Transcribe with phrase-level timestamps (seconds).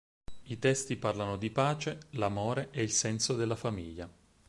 [0.45, 4.09] I testi parlano di pace, l'amore e il senso della famiglia.